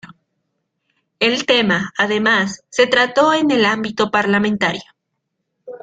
El 1.19 1.45
tema, 1.45 1.93
además, 1.95 2.61
se 2.69 2.87
trató 2.87 3.33
en 3.35 3.51
el 3.51 3.65
ámbito 3.65 4.09
parlamentario. 4.09 4.81